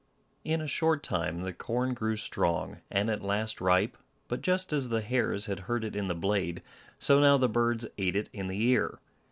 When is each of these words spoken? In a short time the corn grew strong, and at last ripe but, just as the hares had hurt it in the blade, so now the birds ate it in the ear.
In 0.43 0.61
a 0.61 0.67
short 0.67 1.03
time 1.03 1.43
the 1.43 1.53
corn 1.53 1.93
grew 1.93 2.15
strong, 2.15 2.81
and 2.89 3.07
at 3.07 3.21
last 3.21 3.61
ripe 3.61 3.95
but, 4.27 4.41
just 4.41 4.73
as 4.73 4.89
the 4.89 5.01
hares 5.01 5.45
had 5.45 5.59
hurt 5.69 5.83
it 5.83 5.95
in 5.95 6.07
the 6.07 6.15
blade, 6.15 6.63
so 6.97 7.19
now 7.19 7.37
the 7.37 7.47
birds 7.47 7.85
ate 7.99 8.15
it 8.15 8.27
in 8.33 8.47
the 8.47 8.59
ear. 8.63 8.97